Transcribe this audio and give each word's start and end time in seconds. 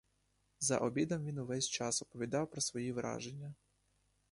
За 0.59 0.77
обідом 0.77 1.25
він 1.25 1.37
увесь 1.37 1.67
час 1.69 2.01
оповідав 2.01 2.51
про 2.51 2.61
свої 2.61 2.91
враження. 2.91 3.53